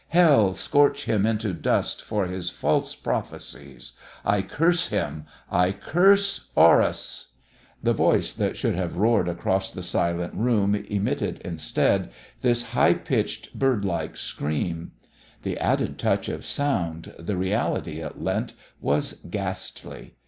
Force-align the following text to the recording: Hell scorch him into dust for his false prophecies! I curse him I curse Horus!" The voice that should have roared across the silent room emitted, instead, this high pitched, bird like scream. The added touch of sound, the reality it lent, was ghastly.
Hell 0.07 0.55
scorch 0.55 1.05
him 1.05 1.27
into 1.27 1.53
dust 1.53 2.01
for 2.01 2.25
his 2.25 2.49
false 2.49 2.95
prophecies! 2.95 3.93
I 4.25 4.41
curse 4.41 4.87
him 4.87 5.27
I 5.51 5.73
curse 5.73 6.47
Horus!" 6.55 7.33
The 7.83 7.93
voice 7.93 8.33
that 8.33 8.57
should 8.57 8.73
have 8.73 8.97
roared 8.97 9.27
across 9.27 9.69
the 9.69 9.83
silent 9.83 10.33
room 10.33 10.73
emitted, 10.73 11.39
instead, 11.45 12.09
this 12.41 12.63
high 12.73 12.95
pitched, 12.95 13.53
bird 13.59 13.85
like 13.85 14.17
scream. 14.17 14.93
The 15.43 15.59
added 15.59 15.99
touch 15.99 16.29
of 16.29 16.45
sound, 16.47 17.13
the 17.19 17.37
reality 17.37 17.99
it 18.01 18.19
lent, 18.19 18.55
was 18.81 19.19
ghastly. 19.29 20.15